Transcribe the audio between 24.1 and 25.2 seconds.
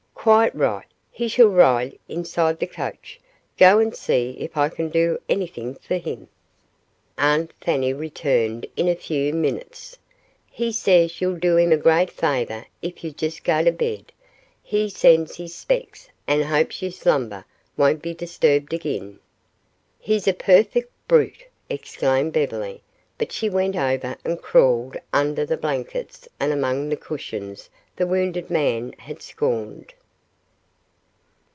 and crawled